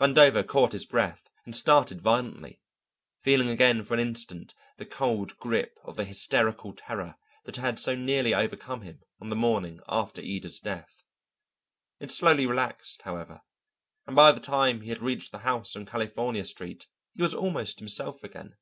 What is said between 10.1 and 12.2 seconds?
Ida's death. It